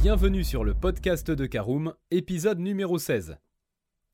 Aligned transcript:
Bienvenue 0.00 0.44
sur 0.44 0.62
le 0.62 0.74
podcast 0.74 1.28
de 1.28 1.44
Caroom, 1.44 1.92
épisode 2.12 2.60
numéro 2.60 2.98
16. 2.98 3.36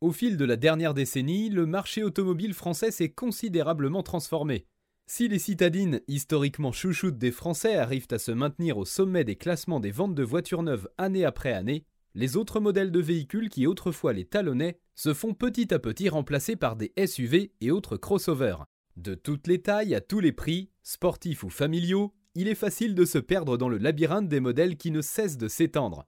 Au 0.00 0.12
fil 0.12 0.38
de 0.38 0.46
la 0.46 0.56
dernière 0.56 0.94
décennie, 0.94 1.50
le 1.50 1.66
marché 1.66 2.02
automobile 2.02 2.54
français 2.54 2.90
s'est 2.90 3.10
considérablement 3.10 4.02
transformé. 4.02 4.66
Si 5.06 5.28
les 5.28 5.38
citadines, 5.38 6.00
historiquement 6.08 6.72
chouchoutes 6.72 7.18
des 7.18 7.30
Français, 7.30 7.76
arrivent 7.76 8.08
à 8.12 8.18
se 8.18 8.32
maintenir 8.32 8.78
au 8.78 8.86
sommet 8.86 9.24
des 9.24 9.36
classements 9.36 9.78
des 9.78 9.90
ventes 9.90 10.14
de 10.14 10.22
voitures 10.22 10.62
neuves 10.62 10.88
année 10.96 11.26
après 11.26 11.52
année, 11.52 11.84
les 12.14 12.38
autres 12.38 12.60
modèles 12.60 12.90
de 12.90 13.00
véhicules 13.00 13.50
qui 13.50 13.66
autrefois 13.66 14.14
les 14.14 14.24
talonnaient 14.24 14.78
se 14.94 15.12
font 15.12 15.34
petit 15.34 15.74
à 15.74 15.78
petit 15.78 16.08
remplacer 16.08 16.56
par 16.56 16.76
des 16.76 16.94
SUV 17.06 17.52
et 17.60 17.70
autres 17.70 17.98
crossovers. 17.98 18.64
De 18.96 19.14
toutes 19.14 19.48
les 19.48 19.60
tailles, 19.60 19.94
à 19.94 20.00
tous 20.00 20.20
les 20.20 20.32
prix, 20.32 20.70
sportifs 20.82 21.44
ou 21.44 21.50
familiaux, 21.50 22.14
il 22.36 22.48
est 22.48 22.56
facile 22.56 22.94
de 22.94 23.04
se 23.04 23.18
perdre 23.18 23.56
dans 23.56 23.68
le 23.68 23.78
labyrinthe 23.78 24.28
des 24.28 24.40
modèles 24.40 24.76
qui 24.76 24.90
ne 24.90 25.02
cessent 25.02 25.38
de 25.38 25.46
s'étendre. 25.46 26.06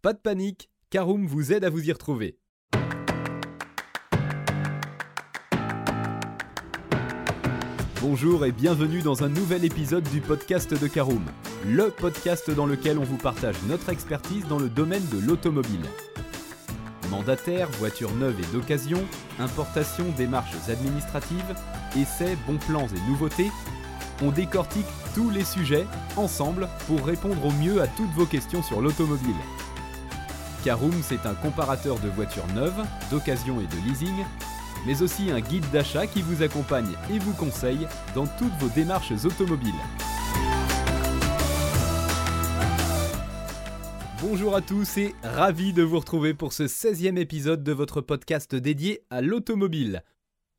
Pas 0.00 0.14
de 0.14 0.18
panique, 0.18 0.70
Caroom 0.88 1.26
vous 1.26 1.52
aide 1.52 1.64
à 1.64 1.70
vous 1.70 1.86
y 1.86 1.92
retrouver. 1.92 2.38
Bonjour 8.00 8.46
et 8.46 8.52
bienvenue 8.52 9.02
dans 9.02 9.24
un 9.24 9.28
nouvel 9.28 9.64
épisode 9.64 10.08
du 10.08 10.20
podcast 10.20 10.72
de 10.72 10.86
Caroom, 10.86 11.24
le 11.66 11.90
podcast 11.90 12.50
dans 12.50 12.64
lequel 12.64 12.96
on 12.96 13.04
vous 13.04 13.18
partage 13.18 13.56
notre 13.68 13.90
expertise 13.90 14.46
dans 14.46 14.58
le 14.58 14.70
domaine 14.70 15.06
de 15.12 15.18
l'automobile. 15.18 15.84
Mandataires, 17.10 17.70
voitures 17.72 18.14
neuves 18.14 18.40
et 18.40 18.52
d'occasion, 18.54 19.04
importation, 19.38 20.04
démarches 20.16 20.68
administratives, 20.68 21.54
essais, 21.96 22.36
bons 22.46 22.58
plans 22.58 22.86
et 22.86 23.10
nouveautés, 23.10 23.50
on 24.22 24.30
décortique 24.30 24.86
tous 25.14 25.30
les 25.30 25.44
sujets 25.44 25.86
ensemble 26.16 26.68
pour 26.86 27.04
répondre 27.04 27.44
au 27.44 27.52
mieux 27.52 27.80
à 27.80 27.86
toutes 27.86 28.10
vos 28.10 28.26
questions 28.26 28.62
sur 28.62 28.80
l'automobile. 28.80 29.36
Caroom, 30.64 30.94
c'est 31.02 31.26
un 31.26 31.34
comparateur 31.34 31.98
de 32.00 32.08
voitures 32.08 32.46
neuves, 32.54 32.84
d'occasion 33.10 33.60
et 33.60 33.66
de 33.66 33.88
leasing, 33.88 34.24
mais 34.86 35.02
aussi 35.02 35.30
un 35.30 35.40
guide 35.40 35.68
d'achat 35.72 36.06
qui 36.06 36.22
vous 36.22 36.42
accompagne 36.42 36.94
et 37.12 37.18
vous 37.18 37.32
conseille 37.32 37.86
dans 38.14 38.26
toutes 38.26 38.54
vos 38.58 38.68
démarches 38.68 39.12
automobiles. 39.24 39.72
Bonjour 44.20 44.56
à 44.56 44.60
tous 44.60 44.96
et 44.98 45.14
ravi 45.22 45.72
de 45.72 45.82
vous 45.82 46.00
retrouver 46.00 46.34
pour 46.34 46.52
ce 46.52 46.64
16e 46.64 47.16
épisode 47.18 47.62
de 47.62 47.72
votre 47.72 48.00
podcast 48.00 48.54
dédié 48.56 49.00
à 49.10 49.22
l'automobile. 49.22 50.02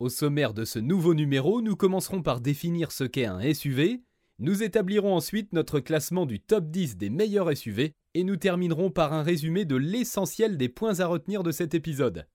Au 0.00 0.08
sommaire 0.08 0.54
de 0.54 0.64
ce 0.64 0.78
nouveau 0.78 1.12
numéro, 1.12 1.60
nous 1.60 1.76
commencerons 1.76 2.22
par 2.22 2.40
définir 2.40 2.90
ce 2.90 3.04
qu'est 3.04 3.26
un 3.26 3.52
SUV, 3.52 4.00
nous 4.38 4.62
établirons 4.62 5.14
ensuite 5.14 5.52
notre 5.52 5.78
classement 5.78 6.24
du 6.24 6.40
top 6.40 6.70
10 6.70 6.96
des 6.96 7.10
meilleurs 7.10 7.54
SUV, 7.54 7.92
et 8.14 8.24
nous 8.24 8.36
terminerons 8.36 8.90
par 8.90 9.12
un 9.12 9.22
résumé 9.22 9.66
de 9.66 9.76
l'essentiel 9.76 10.56
des 10.56 10.70
points 10.70 11.00
à 11.00 11.06
retenir 11.06 11.42
de 11.42 11.52
cet 11.52 11.74
épisode. 11.74 12.26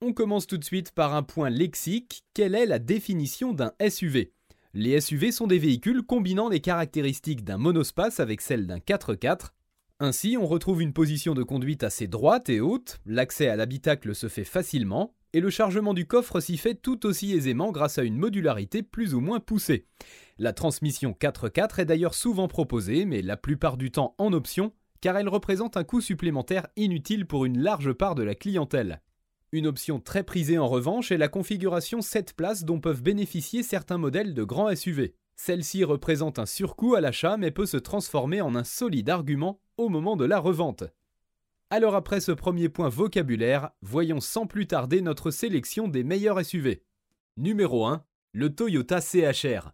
On 0.00 0.14
commence 0.14 0.46
tout 0.46 0.56
de 0.56 0.64
suite 0.64 0.92
par 0.92 1.14
un 1.14 1.22
point 1.22 1.50
lexique, 1.50 2.24
quelle 2.32 2.54
est 2.54 2.64
la 2.64 2.78
définition 2.78 3.52
d'un 3.52 3.72
SUV 3.86 4.32
Les 4.72 4.98
SUV 4.98 5.30
sont 5.30 5.46
des 5.46 5.58
véhicules 5.58 6.02
combinant 6.02 6.48
les 6.48 6.60
caractéristiques 6.60 7.44
d'un 7.44 7.58
monospace 7.58 8.18
avec 8.18 8.40
celles 8.40 8.66
d'un 8.66 8.78
4x4, 8.78 9.50
ainsi, 10.00 10.36
on 10.40 10.46
retrouve 10.46 10.80
une 10.80 10.92
position 10.92 11.34
de 11.34 11.42
conduite 11.42 11.82
assez 11.82 12.06
droite 12.06 12.48
et 12.50 12.60
haute, 12.60 13.00
l'accès 13.04 13.48
à 13.48 13.56
l'habitacle 13.56 14.14
se 14.14 14.28
fait 14.28 14.44
facilement, 14.44 15.12
et 15.32 15.40
le 15.40 15.50
chargement 15.50 15.94
du 15.94 16.06
coffre 16.06 16.40
s'y 16.40 16.56
fait 16.56 16.74
tout 16.74 17.06
aussi 17.06 17.32
aisément 17.32 17.72
grâce 17.72 17.98
à 17.98 18.04
une 18.04 18.16
modularité 18.16 18.82
plus 18.82 19.14
ou 19.14 19.20
moins 19.20 19.40
poussée. 19.40 19.86
La 20.38 20.52
transmission 20.52 21.16
4x4 21.18 21.80
est 21.80 21.84
d'ailleurs 21.84 22.14
souvent 22.14 22.48
proposée, 22.48 23.04
mais 23.04 23.22
la 23.22 23.36
plupart 23.36 23.76
du 23.76 23.90
temps 23.90 24.14
en 24.18 24.32
option, 24.32 24.72
car 25.00 25.16
elle 25.16 25.28
représente 25.28 25.76
un 25.76 25.84
coût 25.84 26.00
supplémentaire 26.00 26.66
inutile 26.76 27.26
pour 27.26 27.44
une 27.44 27.58
large 27.58 27.92
part 27.92 28.14
de 28.14 28.22
la 28.22 28.34
clientèle. 28.34 29.02
Une 29.52 29.66
option 29.66 29.98
très 29.98 30.24
prisée 30.24 30.58
en 30.58 30.68
revanche 30.68 31.10
est 31.10 31.16
la 31.16 31.28
configuration 31.28 32.02
7 32.02 32.34
places 32.34 32.64
dont 32.64 32.80
peuvent 32.80 33.02
bénéficier 33.02 33.62
certains 33.62 33.96
modèles 33.98 34.34
de 34.34 34.44
grands 34.44 34.74
SUV. 34.74 35.14
Celle-ci 35.36 35.84
représente 35.84 36.38
un 36.38 36.46
surcoût 36.46 36.94
à 36.94 37.00
l'achat 37.00 37.36
mais 37.36 37.50
peut 37.50 37.64
se 37.64 37.76
transformer 37.76 38.40
en 38.40 38.54
un 38.54 38.64
solide 38.64 39.08
argument 39.08 39.60
au 39.76 39.88
moment 39.88 40.16
de 40.16 40.24
la 40.24 40.38
revente. 40.38 40.84
Alors 41.70 41.94
après 41.94 42.20
ce 42.20 42.32
premier 42.32 42.70
point 42.70 42.88
vocabulaire, 42.88 43.72
voyons 43.82 44.20
sans 44.20 44.46
plus 44.46 44.66
tarder 44.66 45.02
notre 45.02 45.30
sélection 45.30 45.86
des 45.86 46.02
meilleurs 46.02 46.42
SUV. 46.42 46.82
Numéro 47.36 47.84
1, 47.84 48.02
le 48.32 48.54
Toyota 48.54 49.02
CHR. 49.02 49.72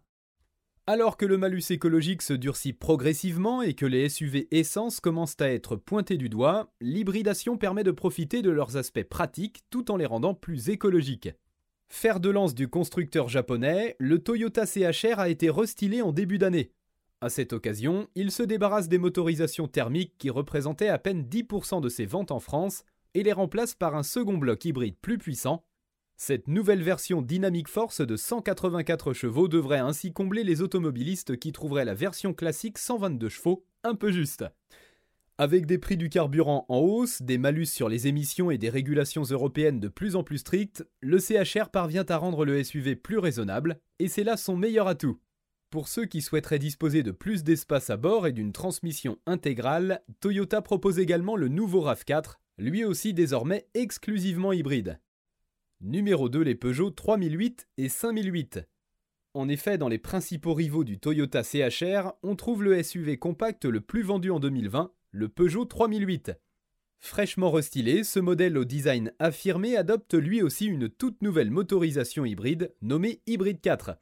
Alors 0.87 1.15
que 1.15 1.25
le 1.25 1.37
malus 1.37 1.63
écologique 1.69 2.21
se 2.21 2.33
durcit 2.33 2.73
progressivement 2.73 3.61
et 3.61 3.75
que 3.75 3.85
les 3.85 4.09
SUV 4.09 4.49
essence 4.51 4.99
commencent 4.99 5.39
à 5.39 5.49
être 5.49 5.77
pointés 5.77 6.17
du 6.17 6.27
doigt, 6.27 6.69
l'hybridation 6.81 7.57
permet 7.57 7.85
de 7.85 7.91
profiter 7.91 8.41
de 8.41 8.51
leurs 8.51 8.75
aspects 8.75 9.03
pratiques 9.03 9.63
tout 9.69 9.89
en 9.89 9.95
les 9.95 10.05
rendant 10.05 10.33
plus 10.33 10.67
écologiques. 10.67 11.29
Fer 11.87 12.19
de 12.19 12.29
lance 12.29 12.55
du 12.55 12.67
constructeur 12.67 13.29
japonais, 13.29 13.95
le 13.99 14.19
Toyota 14.19 14.65
CHR 14.65 15.17
a 15.19 15.29
été 15.29 15.49
restylé 15.49 16.01
en 16.01 16.11
début 16.11 16.39
d'année. 16.39 16.73
À 17.21 17.29
cette 17.29 17.53
occasion, 17.53 18.07
il 18.15 18.31
se 18.31 18.43
débarrasse 18.43 18.89
des 18.89 18.97
motorisations 18.97 19.67
thermiques 19.67 20.15
qui 20.17 20.29
représentaient 20.29 20.89
à 20.89 20.99
peine 20.99 21.23
10% 21.23 21.81
de 21.81 21.89
ses 21.89 22.05
ventes 22.05 22.31
en 22.31 22.39
France 22.39 22.83
et 23.13 23.23
les 23.23 23.33
remplace 23.33 23.73
par 23.73 23.95
un 23.95 24.03
second 24.03 24.37
bloc 24.37 24.65
hybride 24.65 24.97
plus 25.01 25.17
puissant. 25.17 25.63
Cette 26.17 26.47
nouvelle 26.47 26.83
version 26.83 27.21
Dynamic 27.21 27.67
Force 27.67 28.01
de 28.01 28.15
184 28.15 29.13
chevaux 29.13 29.47
devrait 29.47 29.79
ainsi 29.79 30.13
combler 30.13 30.43
les 30.43 30.61
automobilistes 30.61 31.37
qui 31.37 31.51
trouveraient 31.51 31.85
la 31.85 31.93
version 31.93 32.33
classique 32.33 32.77
122 32.77 33.29
chevaux 33.29 33.65
un 33.83 33.95
peu 33.95 34.11
juste. 34.11 34.45
Avec 35.37 35.65
des 35.65 35.77
prix 35.77 35.97
du 35.97 36.07
carburant 36.09 36.65
en 36.69 36.77
hausse, 36.77 37.21
des 37.21 37.37
malus 37.37 37.65
sur 37.65 37.89
les 37.89 38.07
émissions 38.07 38.51
et 38.51 38.57
des 38.57 38.69
régulations 38.69 39.23
européennes 39.23 39.81
de 39.81 39.89
plus 39.89 40.15
en 40.15 40.23
plus 40.23 40.37
strictes, 40.37 40.87
le 41.01 41.19
CHR 41.19 41.69
parvient 41.69 42.05
à 42.07 42.15
rendre 42.15 42.45
le 42.45 42.63
SUV 42.63 42.95
plus 42.95 43.17
raisonnable, 43.17 43.81
et 43.99 44.07
c'est 44.07 44.23
là 44.23 44.37
son 44.37 44.55
meilleur 44.55 44.87
atout. 44.87 45.19
Pour 45.75 45.89
ceux 45.89 46.05
qui 46.05 46.21
souhaiteraient 46.21 46.57
disposer 46.57 47.03
de 47.03 47.11
plus 47.11 47.43
d'espace 47.43 47.89
à 47.89 47.97
bord 47.97 48.27
et 48.27 48.31
d'une 48.31 48.53
transmission 48.53 49.17
intégrale, 49.25 50.01
Toyota 50.21 50.61
propose 50.61 50.99
également 50.99 51.35
le 51.35 51.49
nouveau 51.49 51.83
RAV4, 51.83 52.35
lui 52.57 52.85
aussi 52.85 53.13
désormais 53.13 53.67
exclusivement 53.73 54.53
hybride. 54.53 55.01
Numéro 55.81 56.29
2 56.29 56.43
les 56.43 56.55
Peugeot 56.55 56.91
3008 56.91 57.67
et 57.77 57.89
5008. 57.89 58.61
En 59.33 59.49
effet, 59.49 59.77
dans 59.77 59.89
les 59.89 59.97
principaux 59.97 60.53
rivaux 60.53 60.85
du 60.85 60.97
Toyota 60.97 61.43
CHR, 61.43 62.13
on 62.23 62.37
trouve 62.37 62.63
le 62.63 62.81
SUV 62.81 63.17
compact 63.17 63.65
le 63.65 63.81
plus 63.81 64.01
vendu 64.01 64.31
en 64.31 64.39
2020, 64.39 64.93
le 65.11 65.27
Peugeot 65.27 65.65
3008. 65.65 66.31
Fraîchement 66.99 67.51
restylé, 67.51 68.05
ce 68.05 68.21
modèle 68.21 68.57
au 68.57 68.63
design 68.63 69.11
affirmé 69.19 69.75
adopte 69.75 70.13
lui 70.13 70.41
aussi 70.41 70.67
une 70.67 70.87
toute 70.87 71.21
nouvelle 71.21 71.51
motorisation 71.51 72.23
hybride 72.23 72.73
nommée 72.81 73.19
Hybrid 73.27 73.59
4. 73.59 73.97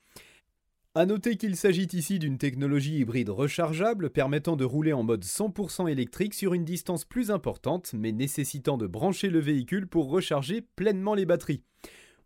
A 0.95 1.07
noter 1.07 1.37
qu'il 1.37 1.55
s'agit 1.55 1.87
ici 1.93 2.19
d'une 2.19 2.37
technologie 2.37 2.99
hybride 2.99 3.31
rechargeable 3.31 4.11
permettant 4.11 4.55
de 4.55 4.63
rouler 4.63 4.93
en 4.93 5.01
mode 5.01 5.25
100% 5.25 5.89
électrique 5.89 6.35
sur 6.35 6.53
une 6.53 6.65
distance 6.65 7.03
plus 7.03 7.31
importante, 7.31 7.95
mais 7.95 8.11
nécessitant 8.11 8.77
de 8.77 8.85
brancher 8.85 9.31
le 9.31 9.39
véhicule 9.39 9.87
pour 9.87 10.11
recharger 10.11 10.61
pleinement 10.61 11.15
les 11.15 11.25
batteries. 11.25 11.63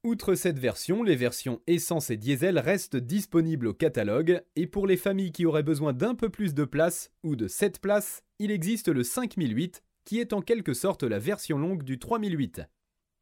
Outre 0.04 0.36
cette 0.36 0.60
version, 0.60 1.02
les 1.02 1.16
versions 1.16 1.62
essence 1.66 2.10
et 2.10 2.18
diesel 2.18 2.60
restent 2.60 2.98
disponibles 2.98 3.68
au 3.68 3.74
catalogue, 3.74 4.42
et 4.58 4.68
pour 4.68 4.86
les 4.86 4.98
familles 4.98 5.32
qui 5.32 5.46
auraient 5.46 5.64
besoin 5.64 5.94
d'un 5.94 6.14
peu 6.14 6.30
plus 6.30 6.54
de 6.54 6.66
place 6.66 7.10
ou 7.24 7.38
de 7.38 7.48
7 7.48 7.80
places, 7.80 8.24
il 8.38 8.52
existe 8.52 8.90
le 8.90 9.04
5008, 9.04 9.82
qui 10.04 10.20
est 10.20 10.34
en 10.34 10.42
quelque 10.42 10.74
sorte 10.74 11.04
la 11.04 11.20
version 11.20 11.58
longue 11.58 11.84
du 11.84 12.00
3008. 12.00 12.64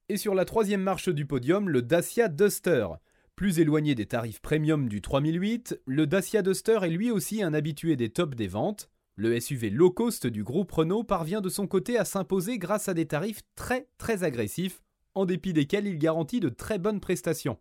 Et 0.10 0.18
sur 0.18 0.34
la 0.34 0.46
troisième 0.46 0.82
marche 0.82 1.10
du 1.10 1.28
podium, 1.28 1.70
le 1.70 1.84
Dacia 1.84 2.30
Duster. 2.30 2.88
Plus 3.36 3.60
éloigné 3.60 3.96
des 3.96 4.06
tarifs 4.06 4.40
premium 4.40 4.88
du 4.88 5.02
3008, 5.02 5.82
le 5.86 6.08
Dacia 6.08 6.42
Duster 6.42 6.80
est 6.84 6.90
lui 6.90 7.12
aussi 7.12 7.44
un 7.44 7.54
habitué 7.54 7.98
des 7.98 8.08
tops 8.08 8.38
des 8.38 8.48
ventes. 8.48 8.90
Le 9.18 9.38
SUV 9.38 9.72
low 9.72 9.92
cost 9.92 10.26
du 10.26 10.42
groupe 10.42 10.72
Renault 10.72 11.04
parvient 11.04 11.42
de 11.42 11.50
son 11.50 11.68
côté 11.68 11.98
à 11.98 12.06
s'imposer 12.06 12.58
grâce 12.58 12.88
à 12.88 12.94
des 12.94 13.08
tarifs 13.08 13.42
très 13.56 13.90
très 13.98 14.24
agressifs, 14.24 14.82
en 15.16 15.26
dépit 15.26 15.52
desquels 15.52 15.86
il 15.86 15.98
garantit 15.98 16.40
de 16.40 16.48
très 16.48 16.80
bonnes 16.80 17.02
prestations. 17.02 17.60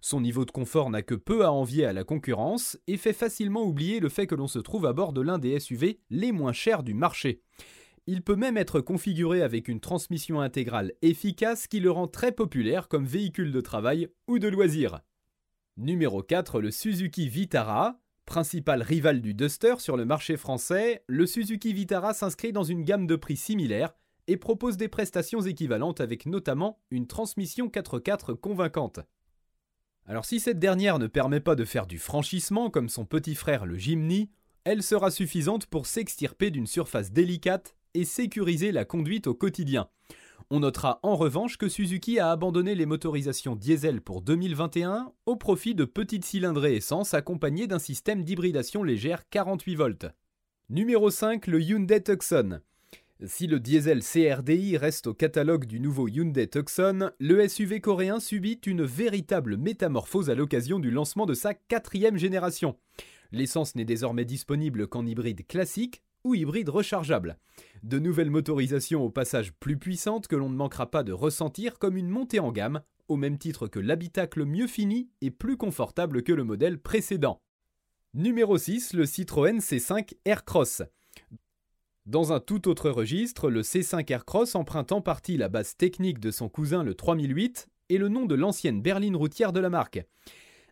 Son 0.00 0.20
niveau 0.20 0.44
de 0.44 0.50
confort 0.50 0.90
n'a 0.90 1.02
que 1.02 1.14
peu 1.14 1.44
à 1.44 1.52
envier 1.52 1.84
à 1.84 1.92
la 1.92 2.02
concurrence 2.02 2.76
et 2.88 2.96
fait 2.96 3.12
facilement 3.12 3.62
oublier 3.62 4.00
le 4.00 4.08
fait 4.08 4.26
que 4.26 4.34
l'on 4.34 4.48
se 4.48 4.58
trouve 4.58 4.84
à 4.84 4.92
bord 4.92 5.12
de 5.12 5.20
l'un 5.20 5.38
des 5.38 5.60
SUV 5.60 6.00
les 6.10 6.32
moins 6.32 6.52
chers 6.52 6.82
du 6.82 6.92
marché. 6.92 7.40
Il 8.06 8.20
peut 8.20 8.36
même 8.36 8.58
être 8.58 8.80
configuré 8.80 9.40
avec 9.40 9.66
une 9.66 9.80
transmission 9.80 10.40
intégrale 10.40 10.92
efficace 11.00 11.66
qui 11.66 11.80
le 11.80 11.90
rend 11.90 12.06
très 12.06 12.32
populaire 12.32 12.88
comme 12.88 13.06
véhicule 13.06 13.50
de 13.50 13.62
travail 13.62 14.08
ou 14.28 14.38
de 14.38 14.48
loisir. 14.48 15.00
Numéro 15.78 16.22
4, 16.22 16.60
le 16.60 16.70
Suzuki 16.70 17.28
Vitara. 17.28 17.98
Principal 18.26 18.82
rival 18.82 19.20
du 19.20 19.34
Duster 19.34 19.74
sur 19.78 19.98
le 19.98 20.06
marché 20.06 20.38
français, 20.38 21.04
le 21.06 21.26
Suzuki 21.26 21.74
Vitara 21.74 22.14
s'inscrit 22.14 22.52
dans 22.52 22.62
une 22.62 22.82
gamme 22.82 23.06
de 23.06 23.16
prix 23.16 23.36
similaire 23.36 23.94
et 24.26 24.38
propose 24.38 24.78
des 24.78 24.88
prestations 24.88 25.42
équivalentes 25.42 26.00
avec 26.00 26.24
notamment 26.24 26.80
une 26.90 27.06
transmission 27.06 27.68
4x4 27.68 28.34
convaincante. 28.34 29.00
Alors 30.06 30.24
si 30.24 30.40
cette 30.40 30.58
dernière 30.58 30.98
ne 30.98 31.06
permet 31.06 31.40
pas 31.40 31.54
de 31.54 31.64
faire 31.64 31.86
du 31.86 31.98
franchissement 31.98 32.70
comme 32.70 32.88
son 32.88 33.04
petit 33.04 33.34
frère 33.34 33.66
le 33.66 33.76
Jimny, 33.76 34.30
elle 34.64 34.82
sera 34.82 35.10
suffisante 35.10 35.66
pour 35.66 35.86
s'extirper 35.86 36.50
d'une 36.50 36.66
surface 36.66 37.12
délicate 37.12 37.76
et 37.94 38.04
sécuriser 38.04 38.72
la 38.72 38.84
conduite 38.84 39.26
au 39.26 39.34
quotidien. 39.34 39.88
On 40.50 40.60
notera 40.60 41.00
en 41.02 41.16
revanche 41.16 41.56
que 41.56 41.68
Suzuki 41.68 42.18
a 42.18 42.30
abandonné 42.30 42.74
les 42.74 42.86
motorisations 42.86 43.56
diesel 43.56 44.02
pour 44.02 44.20
2021 44.20 45.12
au 45.26 45.36
profit 45.36 45.74
de 45.74 45.84
petites 45.84 46.24
cylindrées 46.24 46.76
essence 46.76 47.14
accompagnées 47.14 47.66
d'un 47.66 47.78
système 47.78 48.24
d'hybridation 48.24 48.82
légère 48.82 49.28
48 49.30 49.74
volts. 49.74 50.06
Numéro 50.68 51.10
5, 51.10 51.46
le 51.46 51.60
Hyundai 51.60 52.02
Tucson. 52.02 52.60
Si 53.24 53.46
le 53.46 53.60
diesel 53.60 54.02
CRDI 54.02 54.76
reste 54.76 55.06
au 55.06 55.14
catalogue 55.14 55.66
du 55.66 55.80
nouveau 55.80 56.08
Hyundai 56.08 56.48
Tucson, 56.48 57.10
le 57.18 57.48
SUV 57.48 57.80
coréen 57.80 58.20
subit 58.20 58.60
une 58.66 58.82
véritable 58.82 59.56
métamorphose 59.56 60.30
à 60.30 60.34
l'occasion 60.34 60.78
du 60.78 60.90
lancement 60.90 61.24
de 61.24 61.32
sa 61.32 61.54
quatrième 61.54 62.18
génération. 62.18 62.76
L'essence 63.32 63.76
n'est 63.76 63.84
désormais 63.84 64.24
disponible 64.24 64.88
qu'en 64.88 65.06
hybride 65.06 65.46
classique 65.46 66.02
ou 66.24 66.34
hybride 66.34 66.70
rechargeable. 66.70 67.38
De 67.82 67.98
nouvelles 67.98 68.30
motorisations 68.30 69.04
au 69.04 69.10
passage 69.10 69.52
plus 69.52 69.76
puissantes 69.76 70.26
que 70.26 70.36
l'on 70.36 70.48
ne 70.48 70.56
manquera 70.56 70.90
pas 70.90 71.02
de 71.02 71.12
ressentir 71.12 71.78
comme 71.78 71.96
une 71.96 72.08
montée 72.08 72.40
en 72.40 72.50
gamme, 72.50 72.80
au 73.08 73.16
même 73.16 73.38
titre 73.38 73.68
que 73.68 73.78
l'habitacle 73.78 74.44
mieux 74.44 74.66
fini 74.66 75.10
et 75.20 75.30
plus 75.30 75.56
confortable 75.56 76.22
que 76.22 76.32
le 76.32 76.44
modèle 76.44 76.78
précédent. 76.78 77.40
Numéro 78.14 78.56
6, 78.56 78.94
le 78.94 79.06
Citroën 79.06 79.58
C5 79.58 80.14
Aircross. 80.24 80.82
Dans 82.06 82.32
un 82.32 82.40
tout 82.40 82.68
autre 82.68 82.90
registre, 82.90 83.50
le 83.50 83.62
C5 83.62 84.10
Aircross 84.12 84.54
emprunte 84.54 84.92
en 84.92 85.00
partie 85.00 85.36
la 85.36 85.48
base 85.48 85.76
technique 85.76 86.20
de 86.20 86.30
son 86.30 86.48
cousin 86.48 86.82
le 86.82 86.94
3008 86.94 87.68
et 87.88 87.98
le 87.98 88.08
nom 88.08 88.24
de 88.26 88.34
l'ancienne 88.34 88.82
berline 88.82 89.16
routière 89.16 89.52
de 89.52 89.60
la 89.60 89.70
marque. 89.70 90.04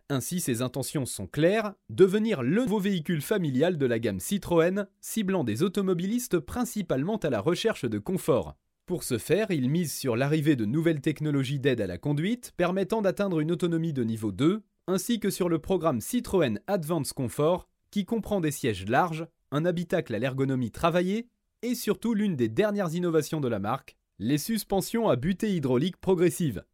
Ainsi, 0.09 0.39
ses 0.39 0.61
intentions 0.61 1.05
sont 1.05 1.27
claires, 1.27 1.73
devenir 1.89 2.43
le 2.43 2.63
nouveau 2.63 2.79
véhicule 2.79 3.21
familial 3.21 3.77
de 3.77 3.85
la 3.85 3.99
gamme 3.99 4.19
Citroën, 4.19 4.87
ciblant 5.01 5.43
des 5.43 5.63
automobilistes 5.63 6.39
principalement 6.39 7.17
à 7.17 7.29
la 7.29 7.39
recherche 7.39 7.85
de 7.85 7.99
confort. 7.99 8.55
Pour 8.85 9.03
ce 9.03 9.17
faire, 9.17 9.49
il 9.51 9.69
mise 9.69 9.93
sur 9.93 10.17
l'arrivée 10.17 10.57
de 10.57 10.65
nouvelles 10.65 10.99
technologies 10.99 11.59
d'aide 11.59 11.79
à 11.79 11.87
la 11.87 11.97
conduite 11.97 12.51
permettant 12.57 13.01
d'atteindre 13.01 13.39
une 13.39 13.51
autonomie 13.51 13.93
de 13.93 14.03
niveau 14.03 14.33
2, 14.33 14.61
ainsi 14.87 15.21
que 15.21 15.29
sur 15.29 15.47
le 15.47 15.59
programme 15.59 16.01
Citroën 16.01 16.59
Advance 16.67 17.13
Comfort, 17.13 17.69
qui 17.91 18.03
comprend 18.03 18.41
des 18.41 18.51
sièges 18.51 18.85
larges, 18.87 19.25
un 19.51 19.63
habitacle 19.63 20.13
à 20.13 20.19
l'ergonomie 20.19 20.71
travaillée 20.71 21.29
et 21.61 21.75
surtout 21.75 22.13
l'une 22.13 22.35
des 22.35 22.49
dernières 22.49 22.93
innovations 22.93 23.39
de 23.39 23.47
la 23.47 23.59
marque, 23.59 23.95
les 24.19 24.37
suspensions 24.37 25.07
à 25.07 25.15
butée 25.15 25.55
hydraulique 25.55 25.97
progressive. 25.97 26.65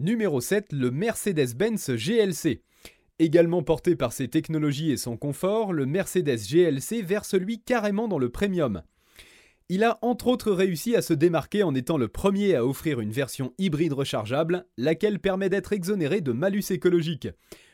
Numéro 0.00 0.40
7, 0.40 0.72
le 0.72 0.90
Mercedes-Benz 0.90 1.90
GLC. 1.90 2.62
Également 3.18 3.62
porté 3.62 3.96
par 3.96 4.14
ses 4.14 4.28
technologies 4.28 4.92
et 4.92 4.96
son 4.96 5.18
confort, 5.18 5.74
le 5.74 5.84
Mercedes 5.84 6.38
GLC 6.38 7.02
verse 7.02 7.34
lui 7.34 7.60
carrément 7.60 8.08
dans 8.08 8.18
le 8.18 8.30
premium. 8.30 8.80
Il 9.68 9.84
a 9.84 9.98
entre 10.00 10.28
autres 10.28 10.52
réussi 10.52 10.96
à 10.96 11.02
se 11.02 11.12
démarquer 11.12 11.64
en 11.64 11.74
étant 11.74 11.98
le 11.98 12.08
premier 12.08 12.54
à 12.54 12.64
offrir 12.64 13.00
une 13.00 13.12
version 13.12 13.52
hybride 13.58 13.92
rechargeable, 13.92 14.64
laquelle 14.78 15.18
permet 15.18 15.50
d'être 15.50 15.74
exonéré 15.74 16.22
de 16.22 16.32
malus 16.32 16.70
écologique. 16.70 17.28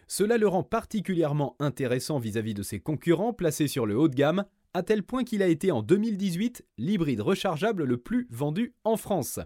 Cela 0.08 0.36
le 0.36 0.48
rend 0.48 0.64
particulièrement 0.64 1.54
intéressant 1.60 2.18
vis-à-vis 2.18 2.54
-vis 2.54 2.56
de 2.56 2.62
ses 2.64 2.80
concurrents 2.80 3.34
placés 3.34 3.68
sur 3.68 3.86
le 3.86 3.96
haut 3.96 4.08
de 4.08 4.16
gamme, 4.16 4.46
à 4.74 4.82
tel 4.82 5.04
point 5.04 5.22
qu'il 5.22 5.44
a 5.44 5.46
été 5.46 5.70
en 5.70 5.80
2018 5.80 6.64
l'hybride 6.76 7.20
rechargeable 7.20 7.84
le 7.84 7.98
plus 7.98 8.26
vendu 8.32 8.74
en 8.82 8.96
France. 8.96 9.38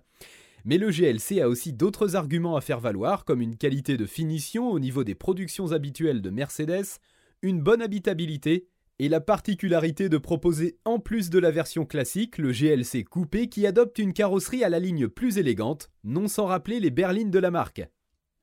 Mais 0.64 0.78
le 0.78 0.90
GLC 0.90 1.40
a 1.40 1.48
aussi 1.48 1.72
d'autres 1.72 2.16
arguments 2.16 2.56
à 2.56 2.60
faire 2.60 2.80
valoir, 2.80 3.24
comme 3.24 3.40
une 3.40 3.56
qualité 3.56 3.96
de 3.96 4.06
finition 4.06 4.70
au 4.70 4.78
niveau 4.78 5.04
des 5.04 5.14
productions 5.14 5.72
habituelles 5.72 6.22
de 6.22 6.30
Mercedes, 6.30 6.98
une 7.42 7.60
bonne 7.60 7.82
habitabilité 7.82 8.66
et 8.98 9.08
la 9.08 9.20
particularité 9.20 10.10
de 10.10 10.18
proposer 10.18 10.76
en 10.84 10.98
plus 10.98 11.30
de 11.30 11.38
la 11.38 11.50
version 11.50 11.86
classique 11.86 12.36
le 12.36 12.52
GLC 12.52 13.04
coupé 13.04 13.48
qui 13.48 13.66
adopte 13.66 13.98
une 13.98 14.12
carrosserie 14.12 14.62
à 14.62 14.68
la 14.68 14.78
ligne 14.78 15.08
plus 15.08 15.38
élégante, 15.38 15.90
non 16.04 16.28
sans 16.28 16.44
rappeler 16.44 16.80
les 16.80 16.90
berlines 16.90 17.30
de 17.30 17.38
la 17.38 17.50
marque. 17.50 17.82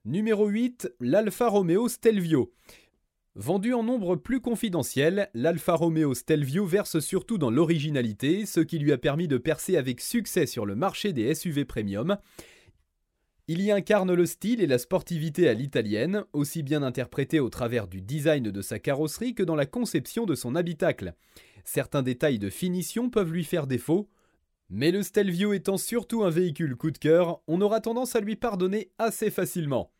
Numéro 0.04 0.48
8, 0.48 0.94
l'Alfa 1.00 1.48
Romeo 1.48 1.88
Stelvio. 1.88 2.52
Vendu 3.40 3.72
en 3.72 3.84
nombre 3.84 4.16
plus 4.16 4.40
confidentiel, 4.40 5.30
l'Alfa 5.32 5.76
Romeo 5.76 6.12
Stelvio 6.12 6.66
verse 6.66 6.98
surtout 6.98 7.38
dans 7.38 7.52
l'originalité, 7.52 8.46
ce 8.46 8.58
qui 8.58 8.80
lui 8.80 8.90
a 8.90 8.98
permis 8.98 9.28
de 9.28 9.38
percer 9.38 9.76
avec 9.76 10.00
succès 10.00 10.44
sur 10.44 10.66
le 10.66 10.74
marché 10.74 11.12
des 11.12 11.32
SUV 11.36 11.64
premium. 11.64 12.18
Il 13.46 13.62
y 13.62 13.70
incarne 13.70 14.12
le 14.12 14.26
style 14.26 14.60
et 14.60 14.66
la 14.66 14.78
sportivité 14.78 15.48
à 15.48 15.54
l'italienne, 15.54 16.24
aussi 16.32 16.64
bien 16.64 16.82
interprété 16.82 17.38
au 17.38 17.48
travers 17.48 17.86
du 17.86 18.02
design 18.02 18.42
de 18.42 18.60
sa 18.60 18.80
carrosserie 18.80 19.36
que 19.36 19.44
dans 19.44 19.54
la 19.54 19.66
conception 19.66 20.26
de 20.26 20.34
son 20.34 20.56
habitacle. 20.56 21.14
Certains 21.64 22.02
détails 22.02 22.40
de 22.40 22.50
finition 22.50 23.08
peuvent 23.08 23.32
lui 23.32 23.44
faire 23.44 23.68
défaut, 23.68 24.10
mais 24.68 24.90
le 24.90 25.04
Stelvio 25.04 25.52
étant 25.52 25.76
surtout 25.76 26.24
un 26.24 26.30
véhicule 26.30 26.74
coup 26.74 26.90
de 26.90 26.98
cœur, 26.98 27.40
on 27.46 27.60
aura 27.60 27.80
tendance 27.80 28.16
à 28.16 28.20
lui 28.20 28.34
pardonner 28.34 28.90
assez 28.98 29.30
facilement. 29.30 29.92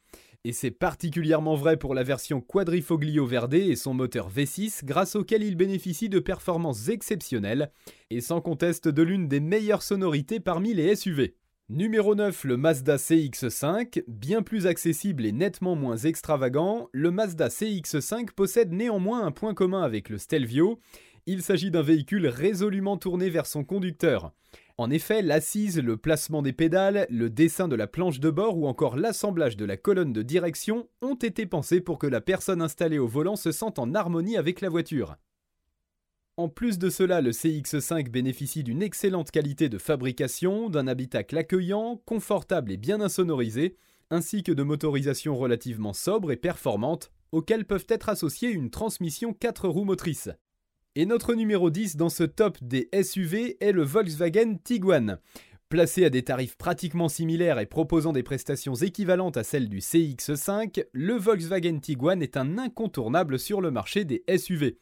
Et 0.45 0.53
c'est 0.53 0.71
particulièrement 0.71 1.57
vrai 1.57 1.77
pour 1.77 1.95
la 1.95 2.05
version 2.05 2.41
Quadrifoglio 2.41 3.27
Verde 3.27 3.55
et 3.55 3.77
son 3.77 3.93
moteur 3.93 4.31
V6 4.31 4.85
grâce 4.85 5.17
auquel 5.17 5.43
il 5.43 5.57
bénéficie 5.57 6.09
de 6.09 6.21
performances 6.21 6.89
exceptionnelles 6.89 7.73
et 8.11 8.21
sans 8.21 8.41
conteste 8.41 8.89
de 8.89 9.03
l'une 9.03 9.29
des 9.29 9.41
meilleures 9.41 9.83
sonorités 9.83 10.41
parmi 10.41 10.75
les 10.75 10.95
SUV. 10.95 11.35
Numéro 11.71 12.15
9, 12.15 12.45
le 12.45 12.57
Mazda 12.57 12.97
CX5. 12.97 14.05
Bien 14.07 14.41
plus 14.41 14.67
accessible 14.67 15.27
et 15.27 15.33
nettement 15.33 15.77
moins 15.77 15.99
extravagant, 15.99 16.89
le 16.93 17.11
Mazda 17.11 17.49
CX5 17.49 18.31
possède 18.35 18.73
néanmoins 18.73 19.27
un 19.27 19.33
point 19.33 19.53
commun 19.53 19.83
avec 19.83 20.09
le 20.09 20.17
Stelvio. 20.17 20.79
Il 21.27 21.43
s'agit 21.43 21.71
d'un 21.71 21.83
véhicule 21.83 22.27
résolument 22.27 22.97
tourné 22.97 23.29
vers 23.29 23.45
son 23.45 23.65
conducteur. 23.65 24.33
En 24.81 24.91
effet, 24.91 25.23
l'assise, 25.23 25.81
le 25.81 25.97
placement 25.97 26.41
des 26.41 26.53
pédales, 26.53 27.09
le 27.11 27.31
dessin 27.31 27.67
de 27.67 27.75
la 27.75 27.89
planche 27.89 28.21
de 28.21 28.31
bord 28.31 28.57
ou 28.57 28.69
encore 28.69 28.97
l'assemblage 28.97 29.57
de 29.57 29.65
la 29.65 29.77
colonne 29.77 30.13
de 30.13 30.23
direction 30.23 30.89
ont 31.03 31.17
été 31.17 31.47
pensés 31.47 31.81
pour 31.81 31.99
que 31.99 32.07
la 32.07 32.21
personne 32.21 32.63
installée 32.63 33.01
au 33.01 33.09
volant 33.09 33.35
se 33.35 33.51
sente 33.51 33.81
en 33.81 33.93
harmonie 33.93 34.37
avec 34.37 34.61
la 34.61 34.69
voiture. 34.69 35.17
En 36.37 36.49
plus 36.49 36.79
de 36.79 36.91
cela, 36.91 37.21
le 37.21 37.33
CX5 37.33 38.09
bénéficie 38.09 38.63
d'une 38.63 38.81
excellente 38.81 39.33
qualité 39.33 39.69
de 39.69 39.79
fabrication, 39.79 40.71
d'un 40.71 40.87
habitacle 40.87 41.37
accueillant, 41.37 42.01
confortable 42.07 42.71
et 42.71 42.77
bien 42.77 43.01
insonorisé, 43.01 43.77
ainsi 44.11 44.45
que 44.45 44.53
de 44.53 44.63
motorisation 44.63 45.37
relativement 45.37 45.93
sobre 45.93 46.31
et 46.31 46.37
performante, 46.37 47.11
auxquelles 47.33 47.65
peuvent 47.65 47.87
être 47.89 48.09
associées 48.09 48.51
une 48.51 48.71
transmission 48.71 49.35
4 49.35 49.67
roues 49.67 49.85
motrices. 49.85 50.31
Et 51.01 51.07
notre 51.07 51.35
numéro 51.35 51.71
10 51.71 51.95
dans 51.95 52.09
ce 52.09 52.25
top 52.25 52.59
des 52.61 52.89
SUV 53.05 53.57
est 53.61 53.71
le 53.71 53.85
Volkswagen 53.85 54.57
Tiguan. 54.57 55.21
Placé 55.69 56.05
à 56.05 56.11
des 56.11 56.25
tarifs 56.25 56.59
pratiquement 56.59 57.09
similaires 57.09 57.61
et 57.61 57.67
proposant 57.67 58.13
des 58.13 58.25
prestations 58.25 58.75
équivalentes 58.75 59.37
à 59.37 59.45
celles 59.45 59.69
du 59.69 59.79
CX5, 59.79 60.87
le 60.93 61.15
Volkswagen 61.15 61.79
Tiguan 61.79 62.21
est 62.21 62.37
un 62.37 62.59
incontournable 62.59 63.39
sur 63.39 63.61
le 63.61 63.71
marché 63.71 64.05
des 64.05 64.25
SUV. 64.37 64.77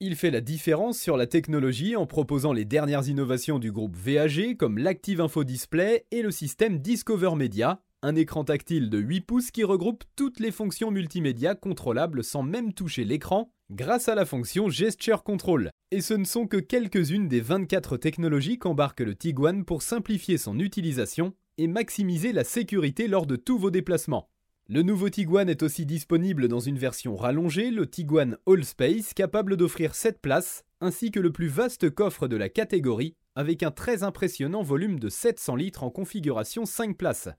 Il 0.00 0.16
fait 0.16 0.30
la 0.30 0.40
différence 0.40 0.98
sur 0.98 1.18
la 1.18 1.26
technologie 1.26 1.96
en 1.96 2.06
proposant 2.06 2.54
les 2.54 2.64
dernières 2.64 3.06
innovations 3.06 3.58
du 3.58 3.70
groupe 3.70 3.94
VAG 3.94 4.56
comme 4.56 4.78
l'Active 4.78 5.20
Info 5.20 5.44
Display 5.44 6.06
et 6.10 6.22
le 6.22 6.30
système 6.30 6.78
Discover 6.78 7.34
Media, 7.36 7.82
un 8.02 8.14
écran 8.14 8.44
tactile 8.44 8.90
de 8.90 8.98
8 8.98 9.22
pouces 9.22 9.50
qui 9.50 9.64
regroupe 9.64 10.04
toutes 10.14 10.38
les 10.38 10.52
fonctions 10.52 10.90
multimédia 10.90 11.54
contrôlables 11.54 12.22
sans 12.22 12.42
même 12.44 12.72
toucher 12.72 13.04
l'écran 13.04 13.50
grâce 13.70 14.08
à 14.08 14.14
la 14.14 14.24
fonction 14.24 14.68
Gesture 14.68 15.24
Control. 15.24 15.70
Et 15.90 16.00
ce 16.00 16.14
ne 16.14 16.24
sont 16.24 16.46
que 16.46 16.58
quelques-unes 16.58 17.28
des 17.28 17.40
24 17.40 17.96
technologies 17.96 18.58
qu'embarque 18.58 19.00
le 19.00 19.16
Tiguan 19.16 19.64
pour 19.64 19.82
simplifier 19.82 20.38
son 20.38 20.58
utilisation 20.60 21.34
et 21.58 21.66
maximiser 21.66 22.32
la 22.32 22.44
sécurité 22.44 23.08
lors 23.08 23.26
de 23.26 23.36
tous 23.36 23.58
vos 23.58 23.70
déplacements. 23.70 24.28
Le 24.68 24.82
nouveau 24.82 25.08
Tiguan 25.08 25.48
est 25.48 25.62
aussi 25.62 25.84
disponible 25.84 26.46
dans 26.46 26.60
une 26.60 26.78
version 26.78 27.16
rallongée, 27.16 27.70
le 27.70 27.86
Tiguan 27.86 28.36
All 28.46 28.64
Space, 28.64 29.12
capable 29.12 29.56
d'offrir 29.56 29.94
7 29.94 30.20
places, 30.20 30.62
ainsi 30.80 31.10
que 31.10 31.20
le 31.20 31.32
plus 31.32 31.48
vaste 31.48 31.90
coffre 31.90 32.28
de 32.28 32.36
la 32.36 32.48
catégorie, 32.48 33.16
avec 33.34 33.62
un 33.62 33.70
très 33.70 34.02
impressionnant 34.02 34.62
volume 34.62 35.00
de 35.00 35.08
700 35.08 35.56
litres 35.56 35.82
en 35.82 35.90
configuration 35.90 36.64
5 36.64 36.96
places. 36.96 37.30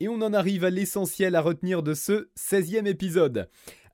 Et 0.00 0.08
on 0.08 0.20
en 0.20 0.32
arrive 0.32 0.64
à 0.64 0.70
l'essentiel 0.70 1.36
à 1.36 1.40
retenir 1.40 1.82
de 1.82 1.94
ce 1.94 2.28
16e 2.36 2.86
épisode. 2.86 3.48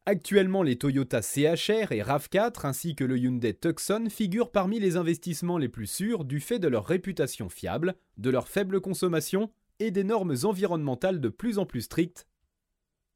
Actuellement, 0.07 0.63
les 0.63 0.77
Toyota 0.77 1.21
CHR 1.21 1.93
et 1.93 2.01
RAV4 2.01 2.67
ainsi 2.67 2.95
que 2.95 3.05
le 3.05 3.19
Hyundai 3.19 3.53
Tucson 3.53 4.07
figurent 4.09 4.51
parmi 4.51 4.81
les 4.81 4.97
investissements 4.97 5.59
les 5.59 5.69
plus 5.69 5.87
sûrs 5.87 6.25
du 6.25 6.41
fait 6.41 6.59
de 6.59 6.67
leur 6.67 6.87
réputation 6.87 7.51
fiable, 7.51 7.95
de 8.17 8.31
leur 8.31 8.49
faible 8.49 8.81
consommation 8.81 9.51
et 9.81 9.91
des 9.91 10.05
normes 10.05 10.35
environnementales 10.45 11.21
de 11.21 11.29
plus 11.29 11.59
en 11.59 11.67
plus 11.67 11.83
strictes, 11.83 12.27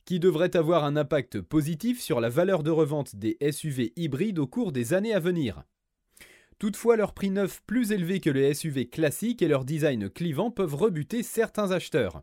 qui 0.04 0.20
devraient 0.20 0.54
avoir 0.54 0.84
un 0.84 0.96
impact 0.96 1.40
positif 1.40 1.98
sur 1.98 2.20
la 2.20 2.28
valeur 2.28 2.62
de 2.62 2.70
revente 2.70 3.16
des 3.16 3.38
SUV 3.50 3.94
hybrides 3.96 4.38
au 4.38 4.46
cours 4.46 4.70
des 4.70 4.92
années 4.92 5.14
à 5.14 5.18
venir. 5.18 5.64
Toutefois, 6.62 6.96
leur 6.96 7.12
prix 7.12 7.30
neuf 7.30 7.60
plus 7.66 7.90
élevé 7.90 8.20
que 8.20 8.30
les 8.30 8.54
SUV 8.54 8.88
classiques 8.88 9.42
et 9.42 9.48
leur 9.48 9.64
design 9.64 10.08
clivant 10.08 10.52
peuvent 10.52 10.76
rebuter 10.76 11.24
certains 11.24 11.72
acheteurs. 11.72 12.22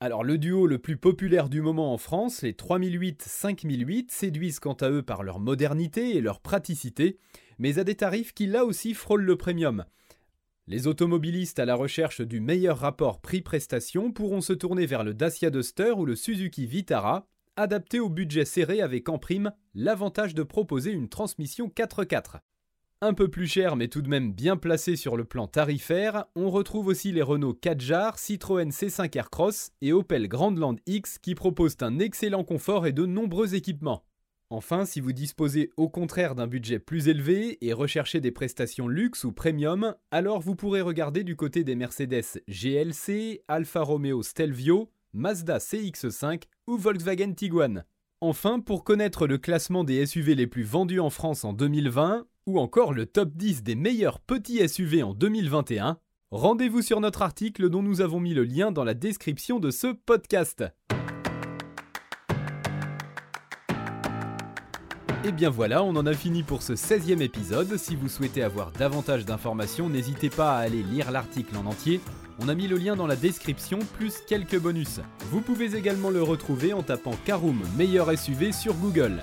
Alors 0.00 0.24
le 0.24 0.38
duo 0.38 0.66
le 0.66 0.78
plus 0.78 0.96
populaire 0.96 1.50
du 1.50 1.60
moment 1.60 1.92
en 1.92 1.98
France, 1.98 2.40
les 2.40 2.54
3008-5008, 2.54 4.10
séduisent 4.10 4.60
quant 4.60 4.72
à 4.80 4.88
eux 4.88 5.02
par 5.02 5.22
leur 5.22 5.40
modernité 5.40 6.16
et 6.16 6.22
leur 6.22 6.40
praticité, 6.40 7.18
mais 7.58 7.78
à 7.78 7.84
des 7.84 7.96
tarifs 7.96 8.32
qui 8.32 8.46
là 8.46 8.64
aussi 8.64 8.94
frôlent 8.94 9.24
le 9.24 9.36
premium. 9.36 9.84
Les 10.66 10.86
automobilistes 10.86 11.58
à 11.58 11.66
la 11.66 11.74
recherche 11.74 12.22
du 12.22 12.40
meilleur 12.40 12.78
rapport 12.78 13.20
prix-prestation 13.20 14.10
pourront 14.10 14.40
se 14.40 14.54
tourner 14.54 14.86
vers 14.86 15.04
le 15.04 15.12
Dacia 15.12 15.50
Duster 15.50 15.90
ou 15.90 16.06
le 16.06 16.16
Suzuki 16.16 16.64
Vitara, 16.64 17.28
adaptés 17.56 18.00
au 18.00 18.08
budget 18.08 18.46
serré 18.46 18.80
avec 18.80 19.10
en 19.10 19.18
prime 19.18 19.52
l'avantage 19.74 20.34
de 20.34 20.44
proposer 20.44 20.92
une 20.92 21.10
transmission 21.10 21.68
4x4. 21.68 22.38
Un 23.02 23.14
peu 23.14 23.28
plus 23.28 23.46
cher 23.46 23.76
mais 23.76 23.88
tout 23.88 24.02
de 24.02 24.10
même 24.10 24.30
bien 24.30 24.58
placé 24.58 24.94
sur 24.94 25.16
le 25.16 25.24
plan 25.24 25.46
tarifaire, 25.46 26.26
on 26.36 26.50
retrouve 26.50 26.88
aussi 26.88 27.12
les 27.12 27.22
Renault 27.22 27.54
Kadjar, 27.54 28.18
Citroën 28.18 28.68
C5 28.68 29.16
Aircross 29.16 29.70
et 29.80 29.94
Opel 29.94 30.28
Grandland 30.28 30.76
X 30.84 31.16
qui 31.16 31.34
proposent 31.34 31.78
un 31.80 31.98
excellent 31.98 32.44
confort 32.44 32.86
et 32.86 32.92
de 32.92 33.06
nombreux 33.06 33.54
équipements. 33.54 34.04
Enfin, 34.50 34.84
si 34.84 35.00
vous 35.00 35.12
disposez 35.12 35.70
au 35.78 35.88
contraire 35.88 36.34
d'un 36.34 36.46
budget 36.46 36.78
plus 36.78 37.08
élevé 37.08 37.56
et 37.64 37.72
recherchez 37.72 38.20
des 38.20 38.32
prestations 38.32 38.86
luxe 38.86 39.24
ou 39.24 39.32
premium, 39.32 39.94
alors 40.10 40.40
vous 40.40 40.54
pourrez 40.54 40.82
regarder 40.82 41.24
du 41.24 41.36
côté 41.36 41.64
des 41.64 41.76
Mercedes 41.76 42.42
GLC, 42.48 43.44
Alfa 43.48 43.80
Romeo 43.80 44.22
Stelvio, 44.22 44.90
Mazda 45.14 45.56
CX5 45.56 46.42
ou 46.66 46.76
Volkswagen 46.76 47.32
Tiguan. 47.32 47.84
Enfin, 48.20 48.60
pour 48.60 48.84
connaître 48.84 49.26
le 49.26 49.38
classement 49.38 49.84
des 49.84 50.04
SUV 50.04 50.34
les 50.34 50.46
plus 50.46 50.64
vendus 50.64 51.00
en 51.00 51.08
France 51.08 51.44
en 51.44 51.54
2020, 51.54 52.26
ou 52.50 52.58
encore 52.58 52.92
le 52.92 53.06
top 53.06 53.30
10 53.36 53.62
des 53.62 53.76
meilleurs 53.76 54.18
petits 54.18 54.68
SUV 54.68 55.04
en 55.04 55.14
2021, 55.14 55.98
rendez-vous 56.32 56.82
sur 56.82 57.00
notre 57.00 57.22
article 57.22 57.68
dont 57.68 57.82
nous 57.82 58.00
avons 58.00 58.18
mis 58.18 58.34
le 58.34 58.42
lien 58.42 58.72
dans 58.72 58.82
la 58.82 58.94
description 58.94 59.60
de 59.60 59.70
ce 59.70 59.86
podcast. 59.86 60.64
Et 65.22 65.30
bien 65.30 65.50
voilà, 65.50 65.84
on 65.84 65.94
en 65.94 66.06
a 66.06 66.14
fini 66.14 66.42
pour 66.42 66.62
ce 66.62 66.72
16e 66.72 67.20
épisode. 67.20 67.76
Si 67.76 67.94
vous 67.94 68.08
souhaitez 68.08 68.42
avoir 68.42 68.72
davantage 68.72 69.24
d'informations, 69.24 69.88
n'hésitez 69.88 70.30
pas 70.30 70.56
à 70.56 70.62
aller 70.62 70.82
lire 70.82 71.12
l'article 71.12 71.56
en 71.56 71.66
entier. 71.66 72.00
On 72.40 72.48
a 72.48 72.54
mis 72.56 72.66
le 72.66 72.78
lien 72.78 72.96
dans 72.96 73.06
la 73.06 73.16
description, 73.16 73.78
plus 73.96 74.14
quelques 74.26 74.58
bonus. 74.58 74.98
Vous 75.30 75.40
pouvez 75.40 75.76
également 75.76 76.10
le 76.10 76.22
retrouver 76.22 76.72
en 76.72 76.82
tapant 76.82 77.14
Karoom 77.24 77.62
meilleur 77.76 78.10
SUV 78.18 78.50
sur 78.50 78.74
Google. 78.74 79.22